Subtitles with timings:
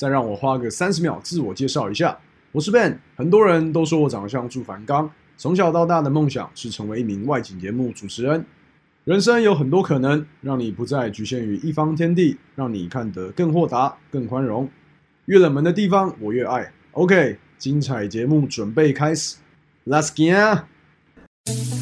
[0.00, 2.16] 再让我花个三十秒自我介绍一下，
[2.52, 2.96] 我是 Ben。
[3.16, 8.42] 很多人都说我长得像祝凡刚，从小到大的梦想是成为一名外景节目主持人。
[9.04, 14.66] 人生有很多可能，让你不再局限于一方天地，让你看得更豁达、更宽容。
[15.26, 16.72] 越冷门的地方，我越爱。
[16.92, 19.36] OK，精彩节目准备开始
[19.84, 21.79] ，Let's get！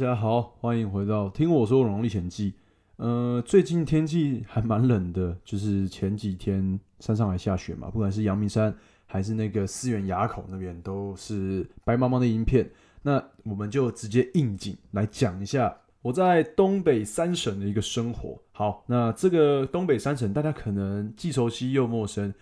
[0.00, 2.52] 大家好，欢迎回到《听我说龙历险记》。
[2.96, 12.70] 呃，最近天气还蛮冷的，就是前几天山上还下雪嘛，不管是阳明山还是那个思源垭口那边，都是白茫茫的一片。
[13.02, 18.40] 那我们就直接应景来讲一下我在东北三省的一个生活。
[18.52, 22.32] 好，那这个东北三省大家可能既熟悉又陌生，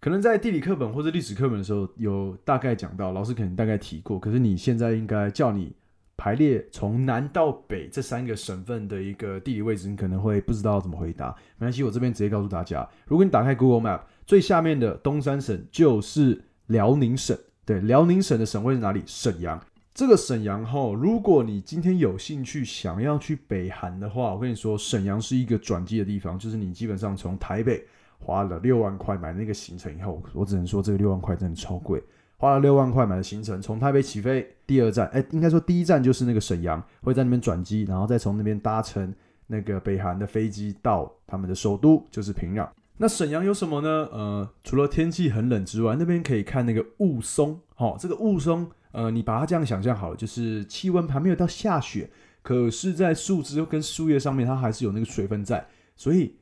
[0.00, 5.72] 可能在地理课本或者历史课本的时候有大概讲到，老师可能大概提过，可是你现在应该叫你。
[6.16, 11.28] 排列从南到北这三个省份的一个地理位置，你可能会不知道怎么回答。
[11.58, 17.36] 没关系，我这边直接告诉大家：如果你打开 Google Map，最下面的东三省就是辽宁省。
[17.64, 19.02] 对，辽宁省的省会是哪里？
[19.06, 19.60] 沈阳。
[19.92, 26.38] 这个沈阳后，如果你今天有兴趣想要去北韩的话，我跟你说，沈阳是一个转机的地方。
[26.38, 27.82] 就是你基本上从台北
[28.18, 32.02] 花了六万块买那个行程以后，我只能说这个六万块真的超贵。
[32.38, 39.14] 花了六万块买的行程，从台北起飞，第二站，哎，应该说第一站就是那个沈阳，会在那边转机，然后再从那边搭乘
[39.46, 42.68] 那个北韩的飞机到他们的首都，就是平壤。
[42.98, 43.88] 那沈阳有什么呢？
[44.12, 47.56] 呃，除了天气很冷之外，那边可以看那个雾凇。
[47.74, 52.10] 好，这个雾凇，呃，你把它这样想象好了，就是气温还没有到下雪，
[52.42, 56.36] 可是，在树枝跟树叶上面，它还是有那个水分在，所以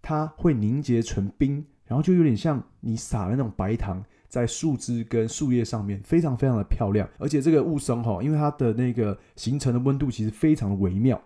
[0.00, 4.04] 它会凝结成冰，然后就有点像你撒了那种白糖。
[4.28, 11.20] 在树枝跟树叶上面，非常非常的漂亮，而且这个雾凇哈，因为它的那个形成的温度其实非常的微妙。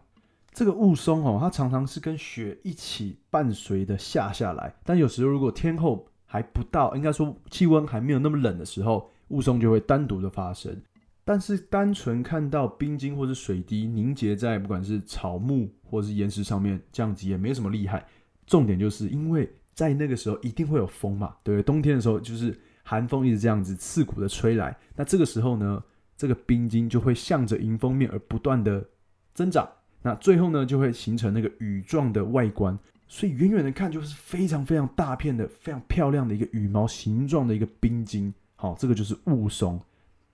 [0.52, 10.76] 这个雾凇哈，它常常是跟雪一起伴随的下下来，但有时候如果天候还不到，应该说气温还没有那么冷的时候，雾凇就会单独的发生。
[11.24, 18.04] 但是单纯看到冰晶或者水滴凝结在不管是草木或是岩石上面，这样子也没什么厉害。
[18.46, 22.60] 重点就是因为在那个时候一定会有风嘛，对不对，冬天的时候就是。
[22.90, 25.80] 寒风一直这样子刺骨的吹来，那这个时候呢，
[26.16, 28.84] 这个冰晶就会向着迎风面而不断的
[29.32, 29.68] 增长，
[30.02, 38.34] 那最后呢就会形成那个羽状的外观，所以远远的看就是非常非常大片的、非常漂亮的一个羽毛形状的一个冰晶。
[38.56, 39.78] 好，这个就是雾凇，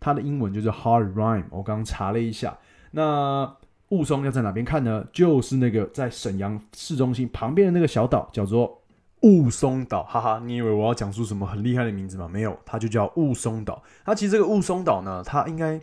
[0.00, 1.44] 它的英文就是 hard rime。
[1.50, 2.56] 我刚刚查了一下，
[2.90, 3.54] 那
[3.90, 5.06] 雾凇要在哪边看呢？
[5.12, 8.80] 就是那个在沈阳市中心旁边的那个小岛，叫做。
[9.26, 12.28] 雾凇岛，哈哈，你以为我要讲出什么很厉害的名字吗？
[12.32, 13.82] 没有，它就叫雾凇岛。
[14.04, 15.80] 它其实这个雾凇岛呢，它应该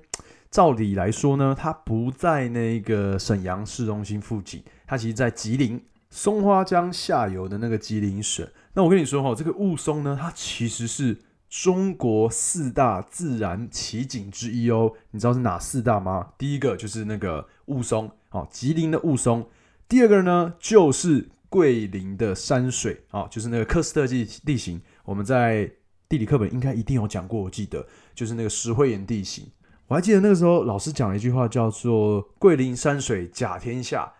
[0.50, 8.48] 照理来说呢，它不在那个沈阳市中心附近，它其实在吉林松花江下游的那个吉林省。
[8.76, 14.94] 那我跟你说哈，这个雾凇呢，它其实是中国四大自然奇景之一哦。
[15.12, 16.30] 你知道是哪四大吗？
[16.38, 19.46] 第一个就是那个雾凇，哦，吉林的雾凇。
[19.90, 21.28] 第二个呢，就是。
[21.54, 25.70] 桂林的山水啊，就是那个喀斯特地地形，我们在
[26.10, 27.40] 地理课本应该一定有讲过。
[27.40, 29.46] 我记得就是那个石灰岩地形，
[29.86, 34.12] 我还记得那个时候老师讲了一句话，叫做“桂林山水甲天下，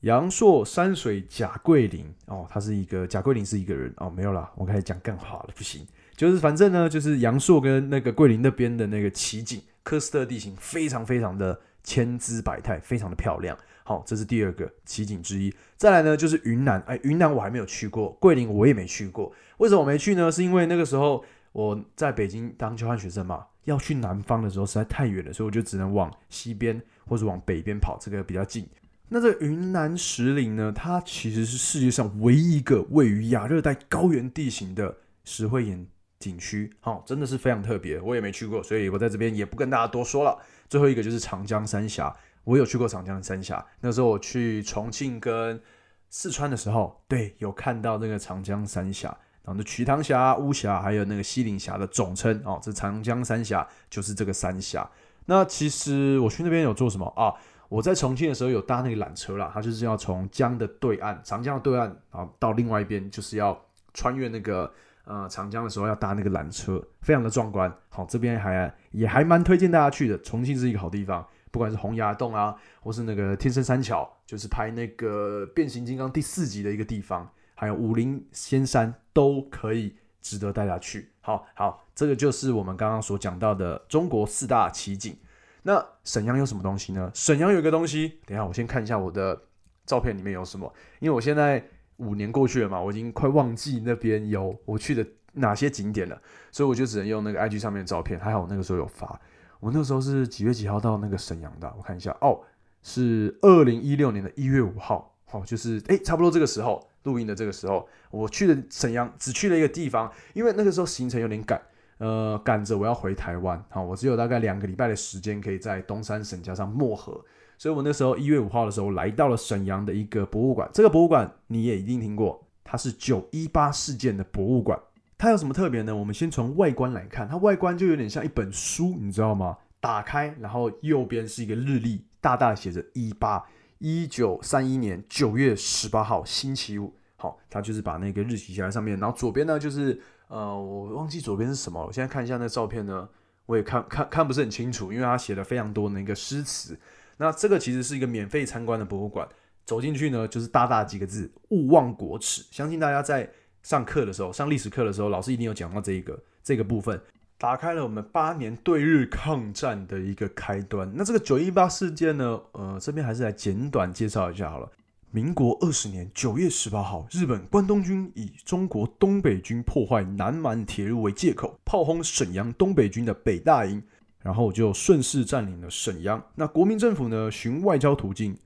[0.00, 2.12] 阳朔山水甲桂林”。
[2.26, 5.86] 哦，他是一个甲桂林是一个人哦，没有啦，我开始讲更好了，不行，
[6.16, 13.56] 就是反正呢，就是阳朔跟那个桂林那边的那个奇景，喀斯特地形非常非常的千姿百态，非常的漂亮。
[13.90, 15.52] 好，这是第二个奇景之一。
[15.76, 16.80] 再来呢，就是云南。
[16.86, 19.32] 哎，云南我还没有去过，桂林我也没去过。
[19.56, 20.30] 为什么我没去呢？
[20.30, 28.64] 是因为那个时候我在北京当交换学生嘛，要去南方的时候实在太远了，所以我就只能往西边或者往北边跑，这个比较近。
[29.08, 35.84] 那这云南石林呢，它其实是世界上唯一一个位于亚热带高原地形的石灰岩
[36.20, 36.72] 景区。
[36.78, 40.38] 好，真的是非常特别，我也没去过，所以我在这边也不跟大家多说了。
[40.68, 42.14] 最后一个就是长江三峡。
[42.44, 45.60] 我有去过长江三峡，那时候我去重庆跟
[46.08, 49.08] 四川的时候，对，有看到那个长江三峡，
[49.44, 54.88] 然后那瞿塘峡、巫峡，还有那个西陵峡的总称哦，这长江三峡就是这个三峡。
[55.26, 57.32] 那其实我去那边有做什么啊？
[57.68, 63.56] 我在重庆的时候有搭那个缆车啦，它就是要从江的对岸，长江的对岸，然后到另外一边，就是要
[63.94, 64.72] 穿越那个
[65.04, 67.72] 呃长江的时候要搭那个缆车，非常的壮观。
[67.88, 81.10] 好，这边还也还蛮推荐大家去的，重庆是一个好地方，不管是洪崖洞啊，或是那个天生三桥，就是拍那个变形金刚第四集的一个地方，还有武陵仙山都可以值得大家去。
[81.20, 85.16] 好好，这个就是我们刚刚所讲到的中国四大奇景。
[85.62, 87.10] 那沈阳有什么东西呢？
[87.12, 89.38] 沈阳有一个东西，等一下我先看一下我的
[89.84, 91.62] 照片里面有什么，因为我现在
[91.98, 96.18] 五年过去了嘛，我已经快忘记那边有我去的哪些景点了，
[96.50, 98.18] 所以我就只能用那个 IG 上面的照片。
[98.18, 99.20] 还好我那个时候有发，
[99.60, 101.72] 我那时候是几月几号到那个沈阳的？
[101.78, 102.40] 我看一下，哦，
[102.82, 111.60] 是二零一六年的一月五号，好，就是诶，差不多这个时候录音的这个时候，我去的沈阳只去了一个地方，因为那个时候行程有点赶。
[111.98, 117.22] 呃，赶着我要回台湾，好，我只有大概两个礼拜的时间可以在东三省加上漠河，
[117.58, 124.80] 所以我那时候一月五号的时候来到了沈阳的一个博物馆，这个博物馆你也一定听过，它是九一八事件的博物馆，
[125.20, 125.94] 它有什么特别呢？
[125.94, 129.58] 我们先从外观来看，它外观就有点像一本书，你知道吗？
[129.78, 133.44] 打开，然后右边是一个日历，大大写着一八
[133.80, 140.00] 一九三一年九月十八号星期五，好，它就是把那个日期写在上面，然后左边呢就是。
[140.28, 143.08] 呃，我忘记左边是什么，我现在看一下那照片呢，
[143.46, 146.78] 我也看看看不是很清楚，因为它写了非常多的一个诗词。
[147.16, 149.28] 那这个其实是一个免费参观的博物馆，
[149.66, 152.44] 走进去呢就是大大几个字“勿忘国耻”。
[152.52, 153.28] 相信大家在
[153.62, 157.00] 上课的时候，上历史课的时候，老师一定有讲到这一个这个部分，
[157.38, 160.90] 打开了我们八年对日抗战的一个开端。
[160.94, 164.70] 那这个九一八事件呢，呃，这边还是来简短介绍一下好了。
[165.12, 173.82] 民国二十年九月十八号，日本关东军以中国东北军破坏南满铁路为借口，炮轰沈阳东北军的北大营，
[174.20, 176.24] 然后就顺势占领了沈阳。
[176.36, 178.38] 那国民政府呢，寻外交途径，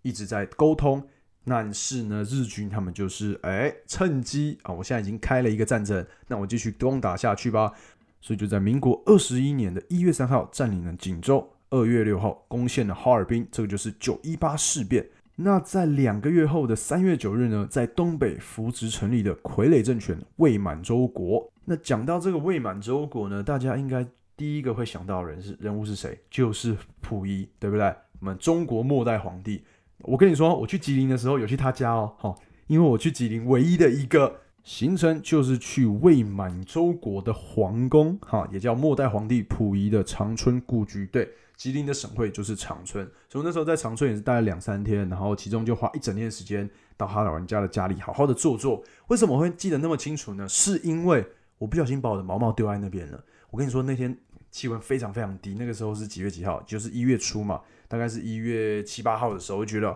[0.00, 1.06] 一直在沟通，
[1.48, 7.72] 但是呢，日军他们就是哎，趁机啊，我现在已经开了一个战争，那我继续攻打下去吧。
[8.20, 15.06] 所以就在民国二十一年的一月三号占领了锦州，二月六号攻陷了哈尔滨，这个就是九一八事变。
[15.36, 21.52] 那在两个月后的三月九日呢，在东北扶植成立的傀儡政权伪满洲国。
[21.66, 24.04] 那讲到这个伪满洲国呢，大家应该
[24.36, 26.18] 第一个会想到人是人物是谁？
[26.28, 27.94] 就是溥仪，对不对？
[28.18, 29.62] 我们中国末代皇帝。
[30.06, 41.28] 我跟你说，我去吉林的时候有去他家哦，好，因为我去吉林唯一的一个行程就是去未满洲国的皇宫，哈，也叫末代皇帝溥仪的长春故居，对。
[41.56, 46.68] 吉林的省会就是长春，所以那时候在长春也是待了两三天，然后其中就花一整天的时间
[46.98, 48.84] 到他老人家的家里好好的坐坐。
[49.06, 50.46] 为什么会记得那么清楚呢？
[50.46, 51.26] 是因为
[51.56, 53.24] 我不小心把我的毛毛丢在那边了。
[53.50, 54.14] 我跟你说，那天
[54.50, 56.62] 气温非常非常低，那个时候是几月几号？
[56.66, 59.90] 就是一月初嘛，大概是一月七八号的时候，我觉得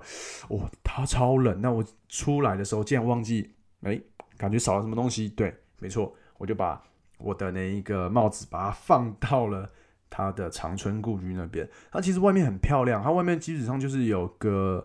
[0.48, 1.60] 哇，它超冷。
[1.60, 3.50] 那我出来的时候竟然忘记，
[3.82, 4.00] 哎，
[4.36, 5.28] 感觉少了什么东西。
[5.28, 6.82] 对，没错，我就把
[7.18, 9.70] 我的那一个帽子把它放到了。
[10.12, 14.84] 它的长春故居那边，它其实外面很漂亮，它外面基本上就是有个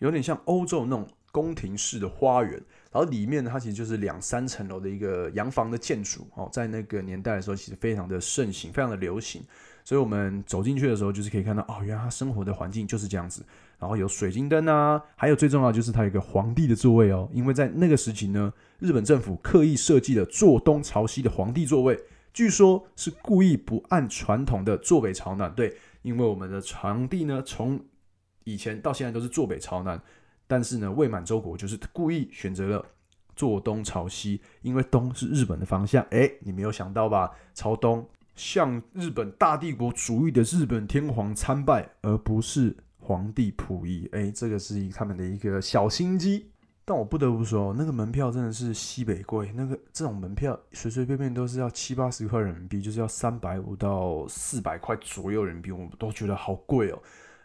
[0.00, 2.52] 有点像欧洲那种宫廷式的花园，
[2.92, 9.42] 然后里面呢，它其实就是两三层楼的一个洋房的建筑哦，在那个年代的时候，其实非常的盛行，非常的流行，
[9.90, 13.44] 所以我们走进去的时候，就是可以看到哦，原来他生活的环境就是这样子，
[13.76, 22.00] 然后有水晶灯啊，还有最重要就是它有一个皇帝的座位哦，因为在那个时期呢，日本政府刻意设计了坐东朝西的皇帝座位。
[22.32, 27.80] 据说是故意不按传统的坐北朝南，对，因为我们的皇帝呢，从
[28.44, 30.00] 以前到现在都是坐北朝南，
[30.46, 32.86] 但是呢，未满洲国就是故意选择了
[33.34, 36.06] 坐东朝西，因为东是日本的方向。
[36.10, 37.32] 哎，你没有想到吧？
[37.54, 38.08] 朝东
[38.40, 44.08] 向日本大帝国主义的日本天皇参拜，而不是皇帝溥仪。
[44.12, 46.46] 哎，这个是他们的一个小心机。
[46.86, 49.52] 但我不得不说，那个门票真的是西北贵。
[49.54, 56.98] 那个这种门票随随便便都是要七八十块人民币，就是要三百五到四百块左右人民币，我们都觉得好贵哦。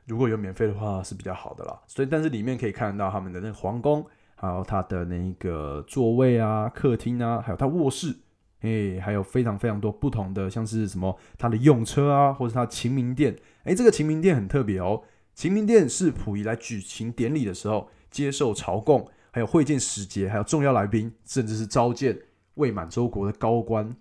[0.06, 1.78] 如果有免费的话是比较好的啦。
[1.88, 4.04] 所以，但是里面可以看到他们的那个皇宫，
[4.36, 8.16] 还有他的那个座位啊、客厅啊，还有他卧室，
[8.62, 13.36] 诶，还有非常非常多不同的，像是什么他的用车啊，或者他秦明殿。
[13.64, 15.04] 诶，这个秦明殿很特别哦。
[15.34, 19.08] 秦明殿是溥仪来举行典礼的时候接受朝贡。
[19.32, 22.18] 还有会见使节，还有重要来宾，甚至是召见
[22.54, 23.94] 未满洲国的高官、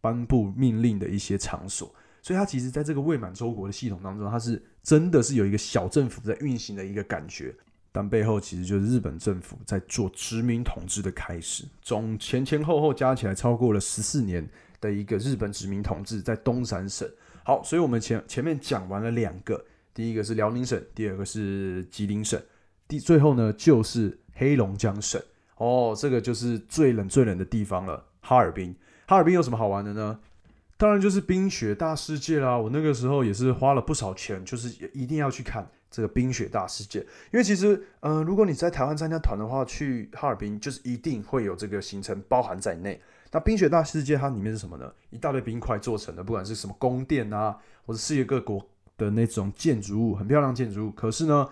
[0.00, 1.94] 颁布命令的一些场所。
[2.20, 7.54] 所以，他其实在这个未满洲国的系统当中，它是真的是有一个小政府在运行的一个感觉。
[7.92, 14.48] 但背后其实就是日本政府在做殖民统治的开始，总前前后后加起来超过了十四年
[14.80, 17.08] 的一个日本殖民统治在东三省。
[17.42, 22.40] 好，所以我们前前面讲完了两个，第一个是辽宁省，第二个是吉林省，
[22.86, 25.20] 第最后呢就是黑龙江省。
[25.56, 28.74] 哦，这个就是最冷最冷的地方了，哈尔滨。
[29.06, 30.20] 哈尔滨有什么好玩的呢？
[30.76, 32.56] 当然就是冰雪大世界啦！
[32.56, 37.00] 我那个时候也是花了不少钱，就是一定要去看这个冰雪大世界。
[37.32, 43.00] 因为其实，呃，如果你在台湾参加团的话，去哈尔滨就是一定会有这个行程包含在内。
[43.32, 44.92] 那冰雪大世界它里面是什么呢？
[45.10, 48.64] 一大堆冰块做成的，不管是什么宫殿啊，或者世界各国
[48.96, 50.90] 的那种建筑物，很漂亮建筑物。
[50.90, 51.48] 可是呢，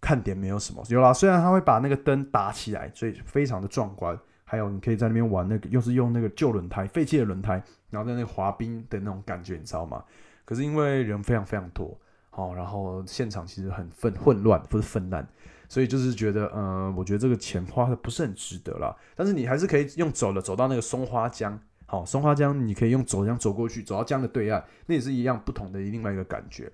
[0.00, 0.84] 看点没有什么。
[0.88, 4.18] 有啦，虽然它会把那个灯打起来，所以非常的壮观。
[4.44, 10.04] 还有，你可以在那边玩那个，又是用那个旧轮胎、废弃的轮胎，然后在那滑冰的那种感觉，你知道吗？
[10.44, 11.98] 可是因为人非常非常多，
[12.34, 15.26] 好，然后现场其实很混混乱，不是纷乱，
[15.68, 18.96] 所以就是觉得，呃，我觉得这个钱花的不是很值得啦。
[19.14, 26.72] 但是你还是可以用走的走到那个松花江，好，松花江你可以用走这样走过去，走到江的对岸，那也是一样不同的另外一个感觉。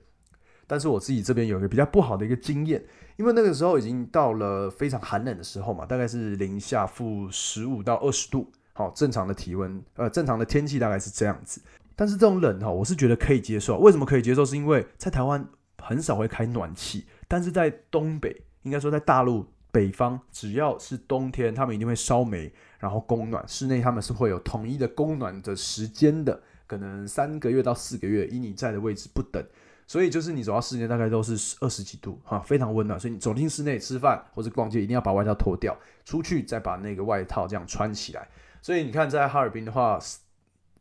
[0.68, 2.80] 但是我自己这边有一个比较不好的一个经验，
[3.16, 11.60] 因为那个时候已经到了非常寒冷的时候嘛，大概是零下负十五到二十度，好，正常的体温，呃，正常的天气大概是这样子。
[11.98, 13.76] 但是这种冷哈，我是觉得可以接受。
[13.78, 14.44] 为什么可以接受？
[14.44, 15.44] 是因为在台湾
[15.82, 23.42] 很少会开暖气，但是在东北，应该说在大陆北方，只要是冬天，他们一定会烧煤，然后供暖。
[23.48, 29.44] 室内他们是会有统一的供暖的时间的，可能三个月到四个月，以你在的位置不等。
[29.88, 33.00] 所以就是你走到室内大概都是二十几度哈，非常温暖。
[33.00, 38.28] 所以你走进室内吃饭或者逛街，一定要把外套脱掉，出去再把那个外套这样穿起来。
[38.62, 39.98] 所以你看，在哈尔滨的话，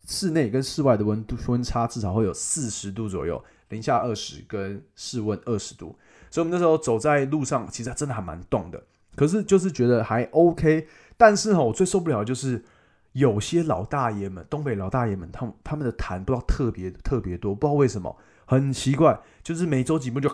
[0.08, 5.96] 室内跟室外的温度温差至少会有四十度左右，零下二十跟室温二十度。
[6.32, 8.84] 所以我们那时候走在路上，其实真的还蛮冻的。
[9.16, 10.88] 可是就是觉得还 OK。
[11.18, 12.64] 但是哈，我最受不了就是
[13.12, 18.18] 有些老大爷们，东北老大爷们，他们他们的痰不知道特别特别多，不知道为什么。
[18.46, 20.30] 很奇怪，就是每周几步就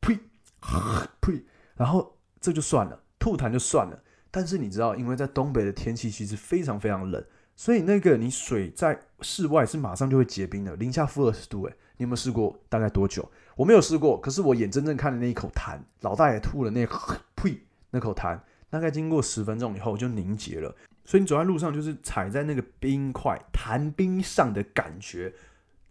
[0.00, 0.18] 呸
[1.20, 4.02] 呸，然后这就算了，吐痰就算了。
[4.30, 7.22] 但是你知道，因为在东北的天气其实非常非常冷，
[7.54, 11.64] 所以那个你水在室外是马上就会结冰的，零下负二十度。
[11.64, 12.58] 诶，你有没有试过？
[12.68, 13.30] 大概多久？
[13.56, 16.86] 我没有试过，可是我眼睁睁看着那一口痰，老大爷吐了那
[17.36, 18.38] 呸那口痰，
[18.70, 20.74] 大概经过十分钟以后就凝结了。
[21.04, 25.32] 所以你走在路上，就是踩在那个冰块痰冰上的感觉。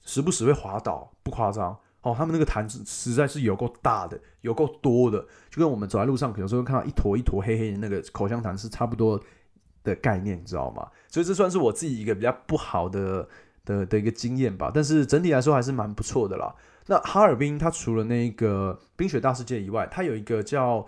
[0.03, 2.15] 时不时会滑倒，不夸张哦。
[2.17, 5.19] 他们那个痰实在是有够大的，有够多的，
[5.51, 9.21] 就跟我们走在路上，有时候看到一坨一坨黑黑的那个口香糖是差不多
[9.83, 10.87] 的概念，你知道吗？
[11.07, 13.27] 所以这算是我自己一个比较不好的
[13.65, 14.71] 的的一个经验吧。
[14.73, 16.53] 但是整体来说还是蛮不错的啦。
[16.87, 20.85] 那哈尔滨它除了那个冰雪大世界以外，它有一个叫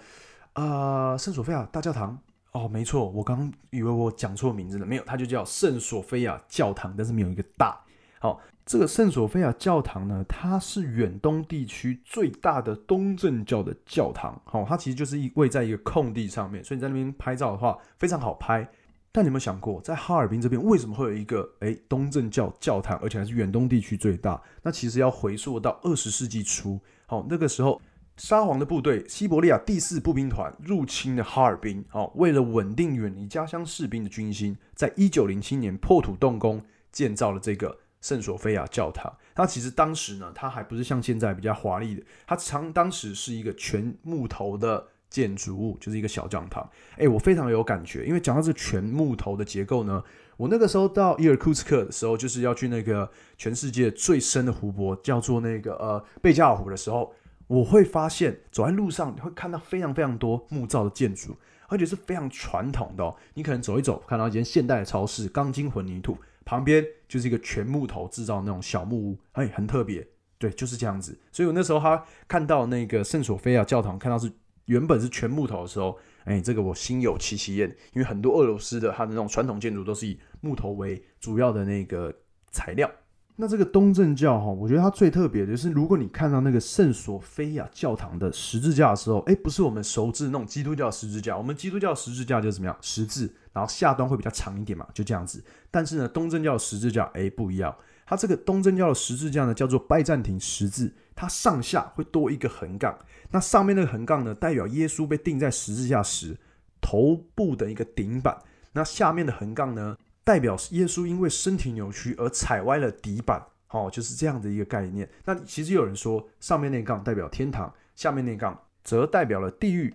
[0.53, 2.17] 啊圣索菲亚大教堂
[2.51, 7.79] 哦，没错，我刚以为我讲错名字了，没有，它就叫圣索菲亚教堂，但是没有一个大
[8.19, 8.39] 好。
[8.65, 14.41] 这个圣索菲亚教堂呢，它是远东地区最大的东正教的教堂。
[14.45, 18.65] 好，它其实就是一位在一个空地上面，所以你在那边拍照的话非常好拍。
[19.13, 24.41] 但你有没有想过，在哈尔滨这边为什么会有一个诶东正教教堂，而且还是远东地区最大？
[24.63, 27.79] 那其实要回溯到二十世纪初，好，那个时候
[28.17, 31.85] 沙皇的部队西伯利亚第四步兵团入侵了哈尔滨。
[31.89, 37.79] 好，为了稳定远离家乡士兵的军心，在一九零七年破土动工建造了这个。
[38.01, 46.67] 圣索菲亚教堂，它其实当时呢，它还不是像现在比较华丽的，它常当时是一个全木头的建筑物，就是一个小教堂。
[46.97, 50.03] 诶，我非常有感觉，因为讲到这全木头的结构呢，
[50.37, 57.13] 我那个时候到伊尔库茨克的时候，就是要去那个全世界最深的湖泊，叫做那个呃贝加尔湖的时候，
[57.45, 63.15] 我会发现走在路上你会看到非常非常多木造的建筑，而且是非常传统的。
[63.35, 66.17] 你可能走一走，看到一间现代的超市，钢筋混凝土。
[66.45, 70.05] 旁边就是一个全木头制造那种小木屋，哎，很特别，
[70.37, 71.17] 对，就是这样子。
[71.31, 74.29] 所以我那时候他看到那个圣索菲亚教堂，看到是
[74.65, 82.13] 原本是全木头的时候，哎，这个我心有戚戚焉，因为很多俄罗斯的它的那种传统建筑都是以木头为主要的那个
[82.51, 82.89] 材料。
[83.35, 95.41] 那这个东正教哈，我觉得它最特别的就是，如果你看到那个圣索菲亚教堂的十字架的时候，哎，不是我们熟知那种基督教十字架，我们基督教十字架就怎么样，十字，然后下端会比较长一点嘛，就这样子。
[95.71, 97.73] 但是呢，东正教的十字架哎不一样，
[98.05, 102.97] 它这个东正教的十字架呢叫做拜占庭十字，它上下会多一个横杠，
[103.31, 106.37] 那上面那个横杠呢代表耶稣被钉在十字架时
[106.81, 108.37] 头部的一个顶板，
[108.73, 109.95] 那下面的横杠呢？
[110.25, 115.09] 代表耶稣因为身体扭曲而踩歪了底板，哦，就是这样的一个概念。
[115.25, 119.93] 那其实有人说，上面那杠代表天堂，下面那杠则代表了地狱。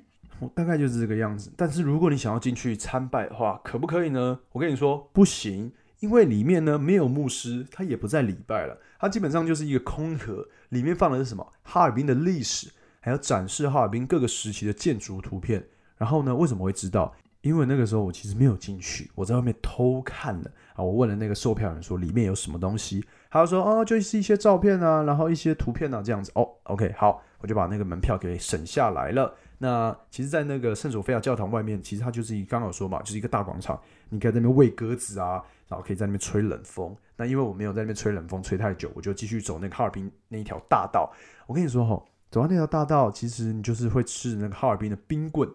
[0.55, 1.51] 大概就是这个样子。
[1.57, 4.39] 但是如果你想要进去参拜的话，可不可以呢？
[4.53, 11.53] 我跟你说，不行，因为里面呢没有牧师，他也不在礼拜了，它基本上就是一个空壳，里面放的是什么？
[11.63, 15.65] 哈尔滨的历史，还有展示哈尔滨各个时期的建筑图片。
[15.97, 17.15] 然后呢，为什么会知道？
[17.41, 20.83] 因为那个时候我其实没有进去，我在外面偷看了啊。
[20.83, 26.33] 我问了那个售票员说里面有什么东西，他说哦，就是一些照片啊，然后一些图片啊这样子。
[26.35, 29.35] 哦，OK，好，我就把那个门票给省下来了。
[29.59, 36.97] 那其实，在那个圣索菲亚教堂外面，其实它就是一刚好说嘛，就是一个大广场，你可以在那边喂鸽子啊，然后可以在那边吹冷风。
[37.17, 41.13] 那因为我没有在那边吹冷风吹太久，我就继续走那个哈尔滨那一条大道。
[41.47, 42.01] 我跟你说哈，
[42.31, 45.49] 走到那条大道，其实你就是会吃那个哈尔滨的冰棍。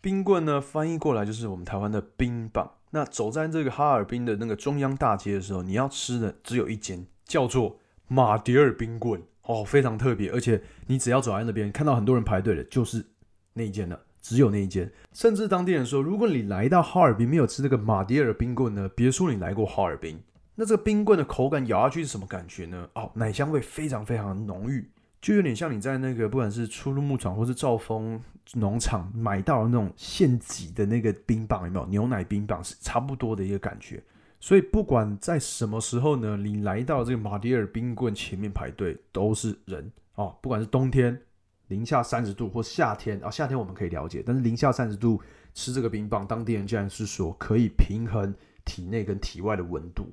[0.00, 2.72] 冰棍呢，翻译过来就是我们台湾的冰棒。
[2.92, 10.30] 那走在这个哈尔滨的那个中央大街的时候，你要吃的只有一间，叫做马迭尔冰棍哦，非常特别。
[10.30, 13.04] 而且你只要走在那边，看到很多人排队的，就是
[13.52, 14.90] 那一间了，只有那一间。
[15.12, 20.18] 甚至当地人说，如果你来到哈尔滨没有吃这个马迭尔冰棍呢，别说你来过哈尔滨。
[20.54, 22.88] 那这个冰棍的口感咬下去是什么感觉呢？
[22.94, 24.88] 哦，奶香味非常非常的浓郁。
[25.20, 28.18] 就有点像你在那个不管是初入牧场或是兆丰
[28.54, 34.02] 农场买到的那种现挤的那个冰棒，有没有牛奶冰棒是差不多的一个感觉。
[34.38, 40.34] 所以不管在什么时候呢，你来到这个马迭尔冰棍前面排队都是人哦。
[40.40, 41.20] 不管是冬天
[41.70, 45.20] 零下三十度或夏天啊，夏天我们可以了解，但是零下三十度
[45.54, 48.34] 吃这个冰棒，当地人竟然是说可以平衡
[48.64, 50.12] 体内跟体外的温度。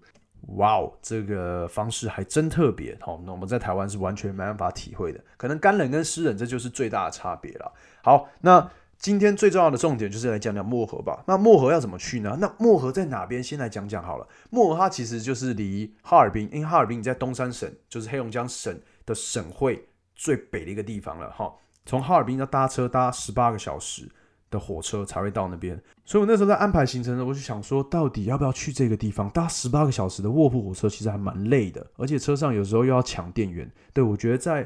[0.56, 7.74] 哇哦，这个方式还真特别好，那我们在台湾是完全没办法体会的，可能干冷跟湿冷这就是最大的差别了。
[8.04, 11.24] 好，那今天最重要的重点就是来讲讲漠河吧。
[11.28, 12.38] 那漠河要怎么去呢？
[12.40, 13.44] 那漠河在哪边？
[13.44, 14.28] 先来讲讲好了。
[14.52, 21.54] 漠河它其实就是离哈尔滨，因为哈尔滨你在东三省，就是黑龙江省的省会最北的一个地方了哈。
[21.86, 24.10] 从哈尔滨要搭车搭十八个小时。
[24.50, 29.30] 的火车才会到那边，所以我那时候在安排行程的时候，我就想说，到底要不要去这个地方？
[29.32, 33.70] 搭十八个小时的卧铺火车其实还蛮累的，而且车上有时候又要抢电源。
[33.92, 34.66] 对我觉得在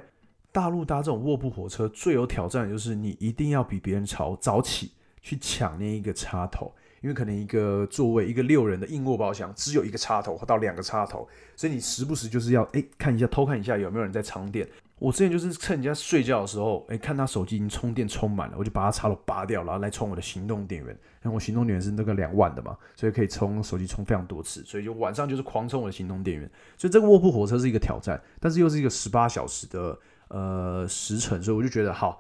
[0.52, 14.70] 大陆搭这种卧铺火车最有挑战的就是你一定要比别人早早起去抢那一个插头，因为可能一个座位一个六人的硬卧包厢只有一个插头或到两个插头，所以你时不时就是要哎看一下偷看一下有没有人在充电。
[15.02, 20.94] 我之前就是趁人家睡觉的时候，哎，看他手机已经充电充满了，我就把他插头拔掉，然后来充我的行动电源。
[21.24, 26.48] 因为我行动电源是那个两万的嘛，所以可以充手机充非常多次，所以就晚上就是狂充我的行动电源。
[26.78, 32.20] 所以这个卧铺火车是一个挑战，但是又是一个十八小时的呃时程，所以我就觉得好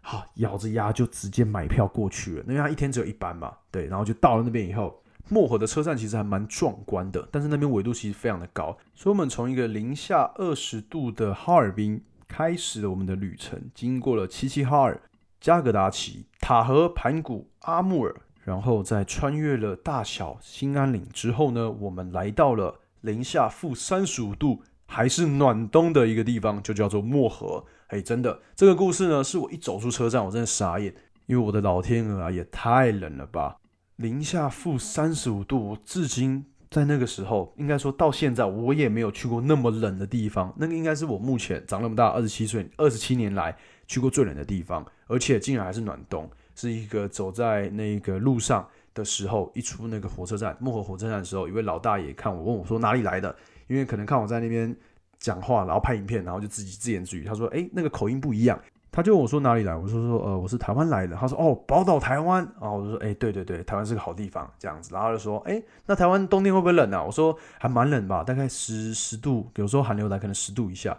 [0.00, 2.44] 好咬着牙就直接买票过去了。
[2.48, 12.02] 因为它一天只有一班嘛，对，然后就到了那边以后，漠河的车站其实还蛮壮观的，但是那边纬度其实非常的高，所以我们从一个零下二十度的哈尔滨。
[12.32, 14.98] 开始了我们的旅程，经过了齐齐哈尔、
[15.38, 27.62] 加格达奇、塔河、盘古、阿穆尔，然后在穿越了大小兴安岭之后呢，我们来到了零下负三十五度还是暖冬的一个地方，就叫做漠河。
[27.88, 30.94] 哎，真的，这个故事呢，是我一走出车站，我真的傻眼，
[31.26, 33.58] 因为我的老天鹅啊，也太冷了吧！
[33.96, 36.46] 零下负三十五度，我至今。
[36.72, 40.52] 在那个时候，应该说到现在，我也没有去过那么冷的地方。
[40.56, 43.54] 那个应该是我目前长那么大二十七岁、二十七年来
[43.86, 46.28] 去过最冷的地方，而且竟然还是暖冬。
[46.54, 53.34] 是一个走在那个路上的时候，一出那个火车站，漠河火车站的时候，一位老大爷看我，问我说哪里来的？
[53.68, 54.74] 因为可能看我在那边
[55.18, 58.58] 讲话，然后拍影片，然后就自己自言自语，他说：“哎，那个口音不一样。”
[58.94, 59.74] 他就问我说哪里来？
[59.74, 61.16] 我说说呃我是台湾来的。
[61.16, 64.94] 他说哦宝岛台湾啊，我就说哎对对对，台湾是个好地方这样子。
[64.94, 67.02] 然后就说哎那台湾冬天会不会冷啊？
[67.02, 70.96] 我说还蛮冷吧，大概十十度，有时候寒流来可能十度以下。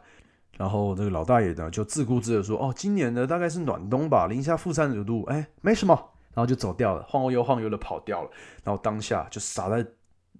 [0.57, 5.93] 然后这个老大爷呢就自顾自的说哦今年呢大概是暖冬吧，零下负三十度，哎没什么，
[6.33, 8.29] 然后就走掉了，晃悠晃悠的跑掉了。
[8.63, 9.85] 然后当下就傻在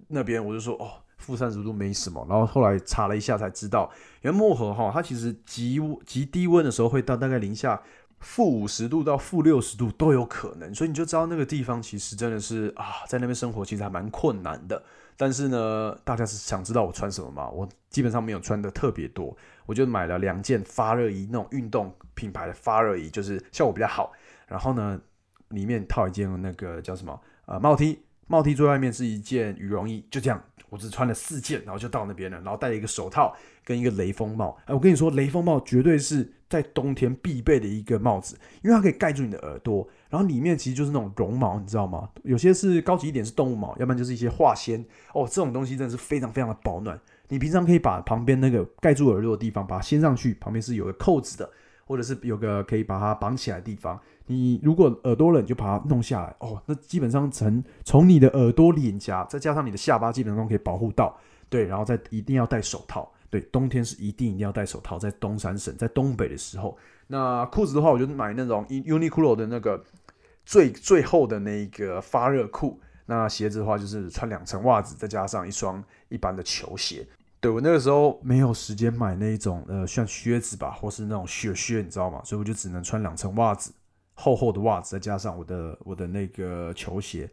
[0.08, 1.03] 那边，我就说哦。
[1.24, 3.90] 负三十度没什么，然后后来查了一下才知道，
[4.22, 7.80] 因为漠河哈，它其实极极低温的时候会到大概零下
[8.20, 14.82] 负五十度到负六十度都有可能，所以你就知道那个地方其实真的是啊，在那边生活其实还蛮困难的。
[15.16, 17.48] 但是呢，大家是想知道我穿什么吗？
[17.48, 24.12] 我基本上没有穿的特别多，我就买了两件发热衣，那种运动品牌的发热衣，就是效果比较好。
[24.48, 25.00] 然后呢，
[25.50, 30.42] 里面套一件那个叫什么呃帽 T，帽 T 最外面是一件羽绒衣，就这样。
[30.70, 33.32] 我只穿了四件，然后就到那边了，然后戴了一个手套
[33.64, 34.58] 跟一个雷锋帽。
[34.64, 39.86] 哎，我跟你说，雷锋帽绝对是在冬天必备的一个帽子，因为它可以盖住你的耳朵。
[40.10, 42.08] 然后里面其实就是那种绒毛，你知道吗？
[42.24, 44.84] 有些是高级一点是动物毛，要不然就是一些化纤。
[45.12, 46.98] 哦，这种东西真的是非常非常的保暖。
[47.28, 51.48] 你平常可以把旁边那个盖住耳朵的地方把它掀上去，旁边是有个扣子的。
[51.86, 53.98] 或者是有个可以把它绑起来的地方。
[54.26, 56.62] 你如果耳朵冷，就把它弄下来哦。
[56.66, 61.14] 那基本上从从你的耳朵、脸颊，再加上你的下巴，基本上可以保护到。
[61.48, 63.10] 对，然后再一定要戴手套。
[63.28, 66.76] 对，冬天是一定一定要戴手套，在东三省，在东北的时候。
[67.08, 69.84] 那裤子的话，我就买那种 Uniqlo 的那个
[70.46, 72.80] 最最厚的那个发热裤。
[73.06, 77.06] 那鞋子的话，就是穿两层袜子，再加上一双一般的球鞋。
[77.44, 82.22] 对我那个时候没有时间买那一种呃像靴子吧，或是那种雪靴，你知道吗？
[82.24, 83.70] 所以我就只能穿两层袜子，
[84.14, 87.30] 厚厚的袜子，再加上我的我的那个球鞋。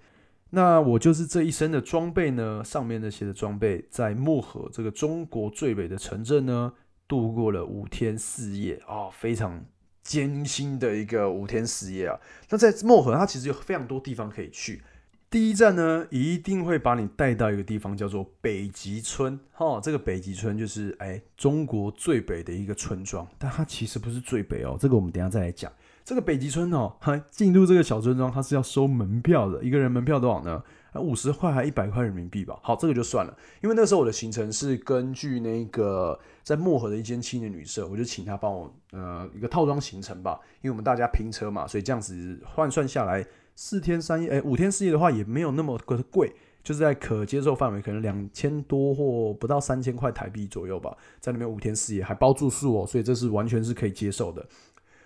[0.50, 6.74] 那我就是这一身的装备呢，上面那些的装备，在漠河这个中国最北的城镇呢，
[7.08, 9.63] 度过了五天四夜啊，非常
[10.04, 12.19] 艰辛的一个五天四夜啊。
[12.50, 14.84] 那在漠河，它其实有非常多地方可以去。
[15.32, 19.39] 第一站呢，一定会把你带到一个地方，叫做北极村。
[19.54, 24.76] 哈，这个北极村就是哎，中国最北的一个村庄，但它其实不是最北哦。
[24.78, 25.72] 这个我们等下再来讲。
[26.04, 29.63] 这个北极村哦，还 进入这个小村庄，它是要收门票的。
[29.63, 30.62] 一个人门票多少呢？
[30.96, 32.60] 五十块还一百块人民币吧。
[32.62, 40.38] 好，这个就算了，因为那时候我的行程是根据那个在漠河的一间青年旅社，我就请他帮我呃一个套装行程吧。
[40.62, 43.26] 因为我们大家拼车嘛，所以这样子换算下来。
[43.63, 45.78] 四天三夜，哎，五天四夜的话也没有那么
[46.10, 54.43] 贵，就是在可接受范围，可能两千多或不到三千块台币左右吧，在那边五天四夜还包住宿哦，所以这是完全是可以接受的。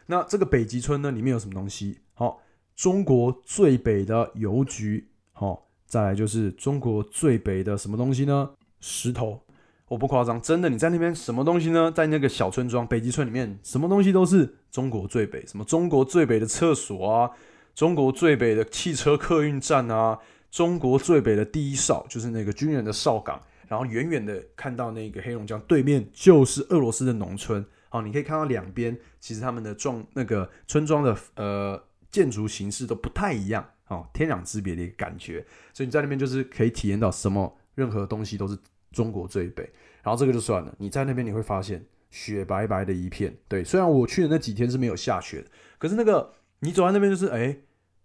[0.05, 1.99] 那这个北极村呢，里面有什么东西？
[2.13, 2.41] 好，
[2.77, 8.51] 中国最北的邮局，好，再来就是中国最北的什么东西呢？
[8.79, 9.41] 石头，
[9.89, 11.91] 我不夸张，真的，你在那边什么东西呢？
[11.91, 17.31] 在那个小村庄北极村里面，什么东西都是中国最北，什么中国最北的厕所啊。
[17.75, 20.17] 中国最北的汽车客运站啊，
[20.49, 38.57] 中国最北的第一哨就是那个军人的哨岗，然后远远的看到那个黑龙江对面就是俄罗斯的农村，好，你可以看到两边其实他们的庄那个村庄的呃建筑形式都不太一样，哦，天壤之别的一个感觉，所以你在那边就是可以体验到什么任何东西都是
[38.93, 39.69] 中国最北，
[40.01, 46.31] 然后这个就算了，你在那边你会发现雪白白的一片，对，虽然我去的那几天是没有下雪的，可是那个。
[46.59, 47.55] 你走在那边就是，哎，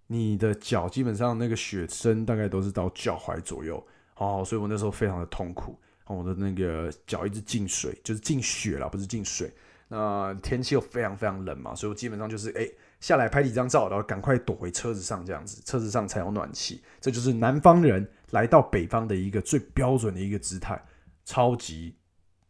[0.08, 3.84] 你的脚基本上那个雪深大概都是到脚踝左右，
[4.16, 9.52] 哦，所以我那时候非常的痛苦，我的那个脚一直进水，就是进雪了，不是进水。
[9.92, 12.64] 那天气又非常非常冷嘛，所以我基本上就是，哎，
[13.00, 16.80] 下来拍几张照，然后赶快躲回车子上，这样子，车子上才有暖气。
[17.00, 20.80] 这就是南方人来到北方的一个最标准的一个姿态，
[21.24, 21.96] 超级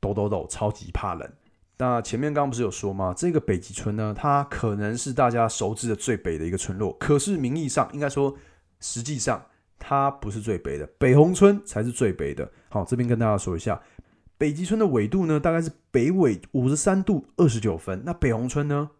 [0.01, 1.33] 抖抖抖，超级怕冷。
[1.81, 3.15] 那前面刚刚不是有说吗？
[3.17, 8.37] 这个北极村呢，它可能是大家熟知的最北的一个村落，可是名义上应该说，
[8.81, 9.43] 实际上
[9.79, 12.47] 它不是最北的，北红村才是最北的。
[12.69, 13.81] 好，这边跟大家说一下，
[14.37, 18.91] 北极村的纬度呢，大概是北纬五十三度二十九分，那北红村呢，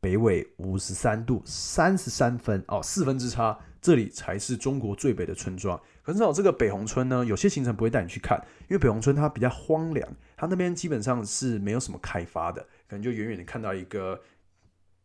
[0.00, 3.58] 北纬五十三度三十三分，哦，四分之差。
[3.82, 5.78] 这里才是中国最北的村庄。
[6.02, 14.18] 可是哦，这个北红村呢，有些行程不会带你去看，因为北红村它比较荒凉，它那边基本上是没有什么开发的，可能就远远的看到一个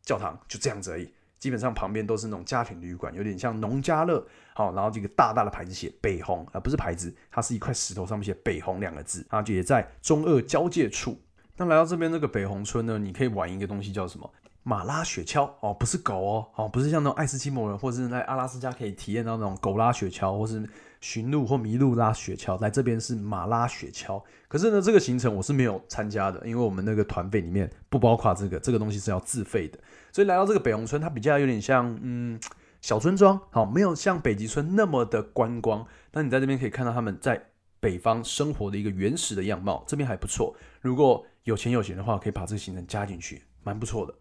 [0.04, 1.12] 教堂，就这样子而已。
[1.40, 4.26] 基本上旁边都是那种家庭旅馆，有点像农家乐。
[4.56, 11.20] 好，然后这个大大的牌子写北红，而不是牌子，它是一块石头上面写北红两个字啊，就也在中俄交界处。
[11.58, 14.32] 那来到这边这个北红村呢，你可以玩一个东西叫什么？
[14.68, 20.62] 马拉雪橇哦，不是狗哦，哦，不是像那种爱斯基摩人，或者是在阿拉斯加可以体验到那种狗拉雪橇，或是
[21.00, 22.60] 驯鹿或麋鹿拉雪橇。
[22.62, 29.80] 来这边是马拉雪橇，可是呢，这个行程我是没有参加的，因为我们那个团费里面不包括这个，这个东西是要自费的。
[30.12, 32.38] 所以来到这个北红村，它比较有点像嗯
[32.82, 35.88] 小村庄，好，没有像北极村那么的观光。
[36.12, 37.42] 那你在这边可以看到他们在
[37.80, 40.54] 北方生活的一个原始的样貌，这边还不错。
[40.82, 44.14] 如果有钱有闲的话，可以把这个行程加进去，蛮不错的。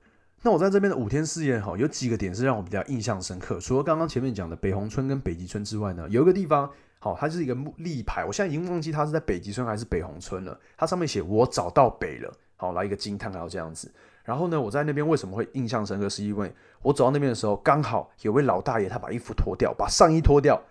[0.46, 3.58] 那我在这边的五天四夜哈，有几个点是让我比较印象深刻。
[3.58, 10.56] 除了刚刚前面讲的北红村跟北极村之外呢，有一个地方好，它是一个立牌，我现在已经忘记它是在北极村还是北红村了。
[10.76, 13.92] 它上面写“我找到北了”，好，来一个惊叹号这样子。
[14.22, 16.08] 然后呢，我在那边为什么会印象深刻？
[16.08, 20.62] 是因为我走到那边的时候，刚好有位老大爷，他把衣服脱掉，把上衣脱掉，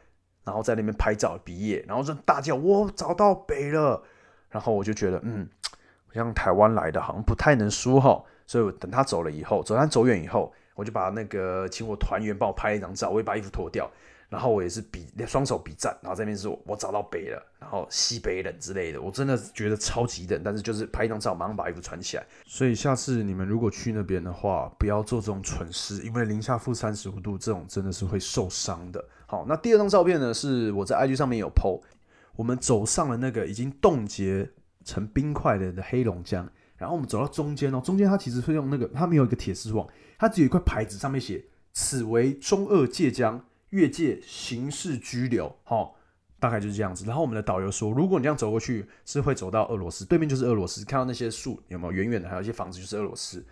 [0.45, 4.01] 然后在那边拍照毕业，然后就大叫“我找到北了”。
[4.49, 5.45] 然后我就觉得，嗯，
[6.07, 8.23] 好像台湾来的好像不太能输哈。
[8.47, 13.89] 所以我等他走了以后，走他走远以后，我就把那个请我团员帮我拍一张照，我也把衣服脱掉，
[14.29, 22.25] 然后我也是比双手比赞，然后这边是我找到北了，然后西北冷之类的，我真的觉得超级冷，但是就是拍一张照，马上把衣服穿起来。
[22.45, 29.03] 所以下次你们如果去那边的话，不要做这种蠢事，因为零下负三十五度这种真的是会受伤的。
[29.25, 31.81] 好，那第二张照片呢，是我在 IG 上面有 PO，
[32.36, 34.51] 我们走上了那个已经冻结
[34.84, 36.47] 成冰块的的黑龙江。
[36.77, 45.55] 然后我们走到中间哦，中间它其实会用那个，它没有一个铁丝网，它只有一块牌子，上面写“此为中俄界江，越界刑事拘留”。
[45.63, 45.95] 好，
[46.39, 47.05] 大概就是这样子。
[47.05, 50.83] 然后我们的导游说，如果你这样走过去，是会走到俄罗斯对面，就是俄罗斯。
[50.83, 53.45] 看到那些树有没有远远的，还有一些房子，就是俄罗斯。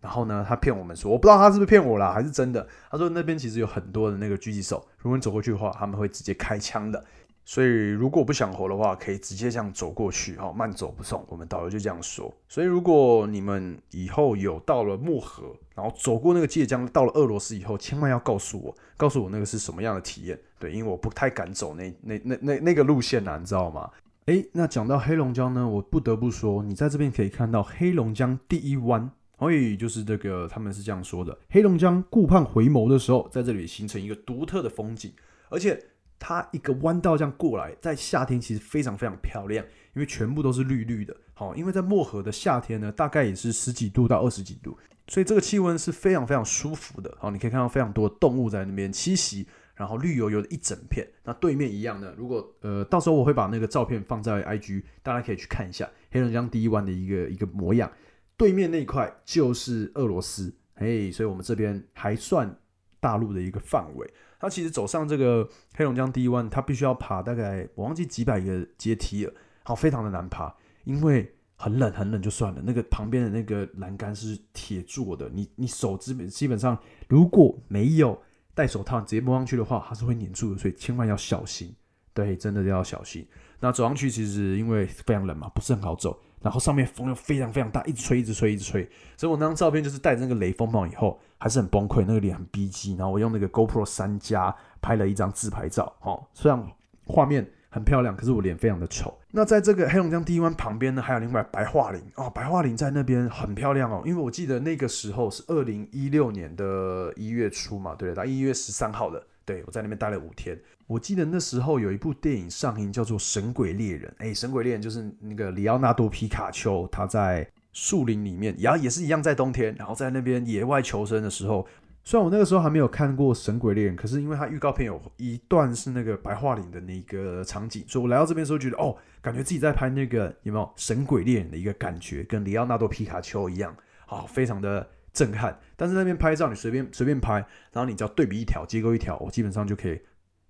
[0.00, 2.66] 然后呢，他骗我们说，我不知道他是不是骗我啦，还是真的。
[2.90, 7.04] 他说那边其实有很多的那个狙击手，如果你走过去的话，他们会直接开枪的。
[7.44, 11.24] 所以如果不想活的话，可以直接这样走过去，哈，慢走不送。
[11.28, 12.32] 我们导游就这样说。
[12.48, 20.38] 所以如果你们以后有到了漠河，然后走过那个界江，到了俄罗斯以后，千万要告诉我，告诉我那个是什么样的体验。
[20.58, 23.90] 对，因为我不太敢走那那那那那个路线啊，你知道吗？
[24.26, 29.10] 诶，那讲到黑龙江呢，我不得不说，你在这边可以看到黑龙江第一湾。
[29.38, 35.12] 所以就是这个，他们是这样说的：黑龙江顾盼回眸的时候，在这里形成一个独特的风景，
[35.48, 35.76] 而且
[36.24, 41.16] 它一个弯道这样过来，在夏天其实非常非常漂亮，因为全部都是绿绿的。
[41.34, 47.12] 好，因为在漠河的夏天呢，大概也是十几度到二十几度，所以这个气温是非常非常舒服的。
[47.18, 51.04] 好，你可以看到非常多的动物在那边栖息，然后绿油油的一整片。
[51.24, 57.90] 那对面一样的，如果呃到时候我会把那个照片放在 IG，大家可以去看一下黑龙江第一湾的一个一个模样。
[58.36, 62.56] 对面那一块就是俄罗斯，嘿，所以我们这边还算
[63.02, 64.14] 大陆的一个范围。
[64.38, 69.32] 它其实走上这个黑龙江第一湾，它必须要爬大概我忘记几百个阶梯了，
[69.64, 78.20] 好，非常的难爬，因为很冷很冷就算了，那个旁边的那个栏杆是铁做的，你你手基本基本上如果没有
[78.54, 81.74] 戴手套直接摸上去的话，它是会粘住的，所以千万要小心，
[82.14, 83.26] 对，真的要小心。
[83.60, 86.20] 那走上去其实因为非常冷嘛，不是很好走。
[86.40, 88.82] 然后上面风又非常非常大，一直吹，一直吹，一直吹。
[89.16, 92.94] 所以我那张照片就是带着那个雷锋帽以后，还是很崩溃，那个脸很逼机。
[92.94, 96.64] 然后我用那个 GoPro 三加拍了一张自拍照，哈，虽然
[97.04, 99.12] 画面很漂亮，可是我脸非常的丑。
[99.32, 109.20] 那在这个黑龙江第一湾旁边呢，还有另外白桦林哦，白桦林在那边很漂亮哦，因为我记得那个时候是二零一六年的一月初嘛，对到一月十三号的。
[109.44, 110.56] 对，我在那边待了五天。
[110.86, 114.08] 我记得那时候有一部电影上映，叫做《神鬼猎人》。
[114.18, 121.66] 哎，《神鬼猎人》就是那个里奥纳多皮卡丘，他在树林里面，然后也是一样在冬天，然后在那边野外求生的时候。
[122.04, 134.88] 虽然我那个时候还没有看过《神鬼猎人》，可是因为它预告片有一段是那个白桦林的那个场景，所以我来到这边的时候觉得，哦，感觉自己在拍那个有没有《神鬼猎人》的一个感觉，跟里奥纳多皮卡丘一样，好，非常的。
[135.14, 137.34] 震撼，但是那边拍照你随便随便拍，
[137.70, 140.00] 然后你只要对比一条结构一条，我基本上就可以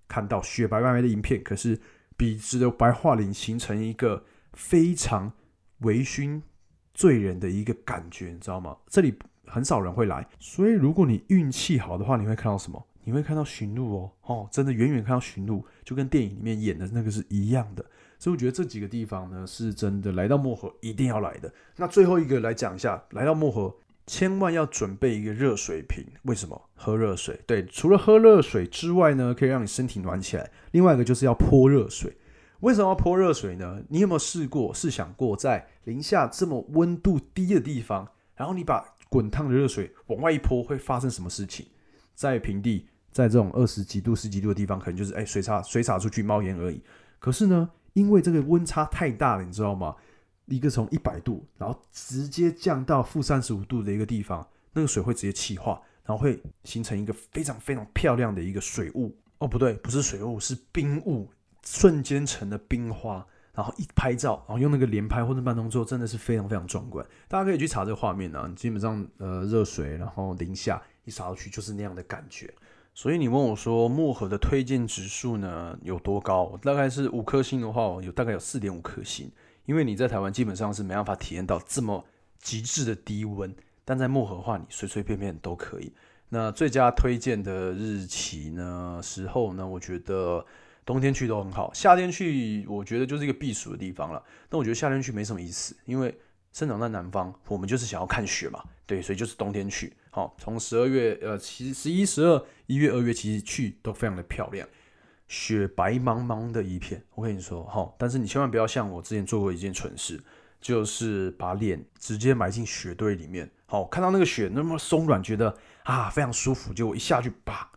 [0.07, 1.43] 看到雪白白的影片。
[1.43, 1.77] 可是
[2.15, 5.33] 笔直的白桦林形成一个非常
[5.79, 6.43] 微醺
[6.93, 8.77] 醉人的一个感觉，你知道吗？
[8.87, 9.13] 这里
[9.45, 12.85] 很少人会来，所以如果你运气好的话，你会看到什么？
[13.03, 17.85] 你会看到驯鹿哦，哦，真的远远看到驯鹿，就跟电影里面演的那个是一样的。
[18.17, 21.53] 所以我觉得这几个地方呢，是真的来到漠河一定要来的。
[21.75, 23.75] 那最后一个来讲一下，来到漠河。
[24.05, 26.61] 千万要准备一个热水瓶，为什么？
[26.75, 27.39] 喝热水。
[27.47, 30.51] 对，除了喝热水之外呢，可以让你身体暖起来。
[30.71, 32.13] 另外一个就是要泼热水。
[32.63, 33.83] 为什么要泼热水呢？
[33.89, 41.67] 你有没有试过、试想过，在零下这么温度低的地方，然后你把滚烫的热水往外一泼，会发生什么事情？
[42.15, 46.81] 在平地，在这种二十几度、十几度的地方，可能就是哎水洒水洒出去冒烟而已。
[47.19, 49.93] 可是呢，因为这个温差太大了，你知道吗？
[50.45, 59.13] 一个从一百度，然后直接降到负三十五度的一个地方，那个水会直接气化，然后会形成一个非常非常漂亮的一个水雾。
[59.39, 61.29] 哦，不对，不是水雾，是冰雾，
[61.65, 63.25] 瞬间成了冰花。
[63.55, 67.05] 然后一拍照，然后用那个连拍或者慢动作，真的是非常非常壮观。
[67.27, 72.51] 大家可以去查这个画面啊，基本上呃热水，然后零下一洒过去就是那样的感觉。
[72.95, 76.57] 所以你问我说漠河的推荐指数呢有多高？
[76.63, 79.31] 大概是五颗星的话，有大概有四点五颗星。
[79.65, 82.03] 因为你在台湾基本上是没办法体验到这么
[82.39, 85.93] 极致的低温，但在漠河的话，你随随便便都可以。
[86.29, 88.99] 那最佳推荐的日期呢？
[89.03, 89.67] 时候呢？
[89.67, 90.43] 我觉得
[90.85, 94.23] 冬天去都很好，夏天去我觉得就是一个避暑的地方了。
[94.49, 96.17] 但我觉得夏天去没什么意思，因为
[96.51, 99.93] 生长在南方，我们就是想要看雪嘛，对，所以就是冬天去。
[100.11, 104.67] 好，从十二月呃，其实十一、十二、一月、二月其实去都非常的漂亮。
[105.27, 110.21] 雪白茫茫的一片，我跟你说哈，但是你千万不要像我之前做过一件蠢事，
[110.61, 113.49] 就是把脸直接埋进雪堆里面。
[113.65, 117.67] 好，看到那个雪那么松软，觉得啊非常舒服，结果一下去啪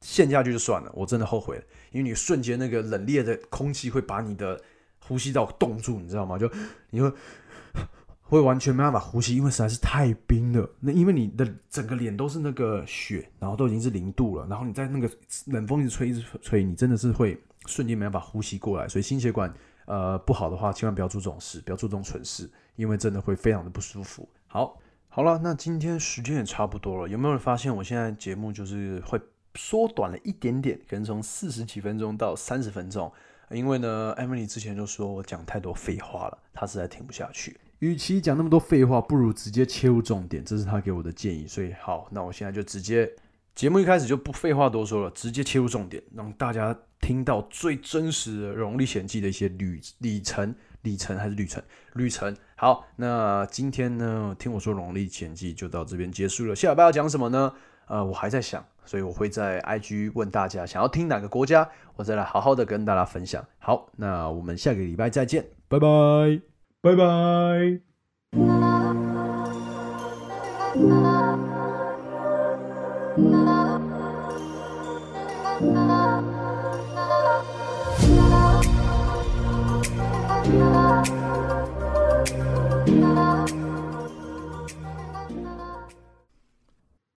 [0.00, 4.60] 陷下去就算了，我真的后悔了，因为你瞬间那个冷冽的空气会把你的
[4.98, 6.38] 呼吸道冻住，你知道吗？
[6.38, 6.50] 就
[6.90, 7.12] 你会。
[8.22, 10.70] 会完全没办法呼吸，因为实在是太冰了。
[10.78, 15.10] 那因为你的整个脸都是那个雪，然后都已经是零度了，然后你在那个
[15.46, 17.36] 冷风一直吹一直吹，你真的是会
[17.66, 19.52] 瞬间没办法呼吸过来，所以心血管
[19.84, 24.28] 呃不好的话，千万不要做这种事，不要做这种蠢事，因为真的会非常的不舒服。
[24.46, 29.20] 好，好了，那今天时间也差不多了，有没有人发现我现在节目就是会
[29.54, 33.12] 缩短了一点点，可能从四十几分钟到三十分钟？
[33.50, 37.58] 因为呢，Emily 之前就说我讲太多废话了，她实在听不下去。
[37.80, 41.46] 与其讲那么多废话，不如直接切入重点，这是她给我的建议。
[41.48, 43.10] 所以好，那我现在就直接
[43.54, 51.60] 节目一开始就不废话多说了，直接切入重点，让大家听到最真实的《荣历险记》的一些旅里程、里程还是旅程、
[51.94, 52.36] 旅程。
[52.54, 56.54] 好，那今天呢，听我说《荣历险记》就到这边结束了。
[56.54, 57.52] 下礼拜要讲什么呢？
[57.86, 63.44] 呃，我还在想，所以我会在 IG 问大家想要听哪个国家，我再来好好的跟大家分享。
[63.58, 65.86] 好，那我们下个礼拜再见，拜拜，
[66.80, 67.80] 拜拜。